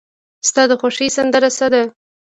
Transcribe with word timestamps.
ستا 0.49 0.63
د 0.69 0.71
خوښې 0.79 1.07
سندره 1.17 1.49
څه 1.57 1.67
ده؟ 1.73 1.81